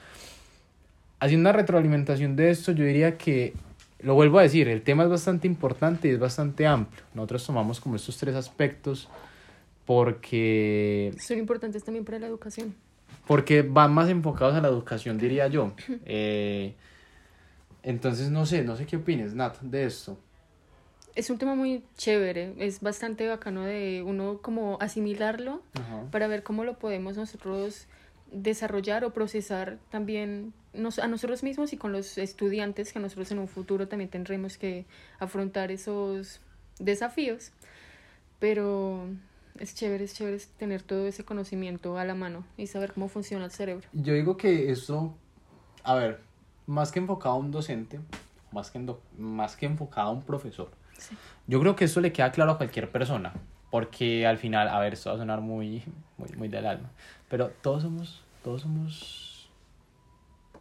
[1.18, 3.54] Haciendo una retroalimentación de esto, yo diría que,
[4.04, 7.02] lo vuelvo a decir, el tema es bastante importante y es bastante amplio.
[7.14, 9.08] Nosotros tomamos como estos tres aspectos
[9.86, 12.74] porque Son importantes también para la educación.
[13.26, 15.72] porque van más enfocados a la educación, diría yo.
[16.06, 16.74] Eh,
[17.82, 20.16] entonces, no sé, no sé qué opines, Nat, de esto.
[21.14, 25.62] Es un tema muy chévere, es bastante bacano de uno como asimilarlo
[26.10, 27.86] para ver cómo lo podemos nosotros
[28.32, 33.38] desarrollar o procesar también nos- a nosotros mismos y con los estudiantes que nosotros en
[33.38, 34.84] un futuro también tendremos que
[35.18, 36.40] afrontar esos
[36.78, 37.52] desafíos.
[38.38, 39.06] Pero
[39.58, 43.44] es chévere, es chévere tener todo ese conocimiento a la mano y saber cómo funciona
[43.44, 43.86] el cerebro.
[43.92, 45.14] Yo digo que esto,
[45.82, 46.20] a ver,
[46.66, 48.00] más que enfocado a un docente,
[48.52, 51.16] más que, endo- más que enfocado a un profesor, Sí.
[51.46, 53.32] yo creo que esto le queda claro a cualquier persona,
[53.70, 55.82] porque al final, a ver, esto va a sonar muy,
[56.18, 56.90] muy, muy del alma,
[57.28, 59.30] pero todos somos, todos somos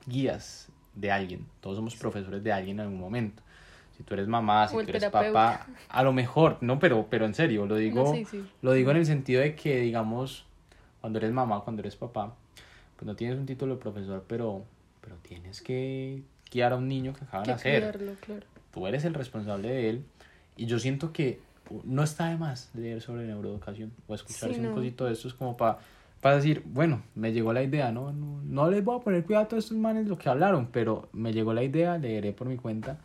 [0.08, 3.42] guías de alguien, todos somos profesores de alguien en algún momento.
[3.98, 7.34] Si tú eres mamá, si tú eres papá, a lo mejor, no, pero, pero en
[7.36, 8.44] serio, lo digo, sí, sí.
[8.62, 10.46] lo digo en el sentido de que, digamos,
[11.02, 12.34] cuando eres mamá, cuando eres papá,
[12.96, 14.63] pues no tienes un título de profesor, pero,
[15.02, 18.16] pero tienes que guiar a un niño que acaba de nacer.
[18.22, 18.46] claro.
[18.72, 20.06] Tú eres el responsable de él.
[20.58, 21.39] Y yo siento que
[21.84, 24.74] no está de más leer sobre neuroeducación o escucharse Sí, un no.
[24.76, 25.80] cosito de estos como para
[26.23, 28.13] para decir, bueno, me llegó la idea, ¿no?
[28.13, 28.41] ¿no?
[28.45, 31.33] No les voy a poner cuidado a todos estos manes lo que hablaron, pero me
[31.33, 32.97] llegó la idea, leeré por mi cuenta.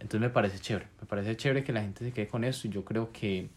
[0.00, 2.72] Entonces me parece chévere, me parece chévere que la gente se quede con esto y
[2.72, 3.50] yo creo que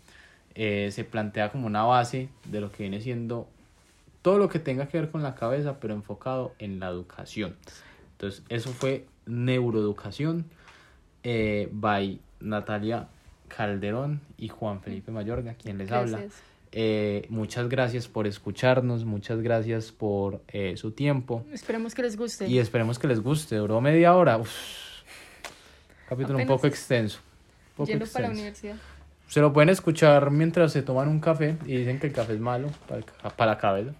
[0.54, 3.48] eh, se plantea como una base de lo que viene siendo
[4.22, 7.56] todo lo que tenga que ver con la cabeza, pero enfocado en la educación.
[8.12, 10.46] Entonces, eso fue Neuroeducación
[11.24, 13.08] eh, by Natalia
[13.48, 16.20] Calderón y Juan Felipe Mayorga, quien les habla.
[16.76, 22.48] Eh, muchas gracias por escucharnos, muchas gracias por eh, su tiempo Esperamos que les guste.
[22.48, 23.58] y esperemos que les guste.
[23.58, 24.38] Duró media hora.
[24.40, 24.50] Uf.
[26.10, 27.20] Capítulo un poco extenso.
[27.72, 28.76] un poco Yendo para la universidad.
[29.28, 32.40] Se lo pueden escuchar mientras se toman un café y dicen que el café es
[32.40, 33.92] malo para, el ca- para la cabeza.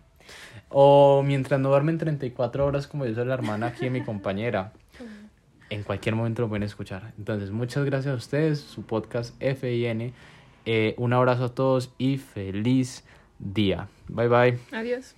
[0.70, 4.72] O mientras no duermen 34 horas, como dice la hermana aquí, mi compañera.
[5.70, 7.14] En cualquier momento lo pueden escuchar.
[7.18, 10.14] Entonces, muchas gracias a ustedes, su podcast FIN.
[10.66, 13.04] Eh, un abrazo a todos y feliz
[13.40, 13.88] día.
[14.08, 14.60] Bye bye.
[14.72, 15.16] Adiós.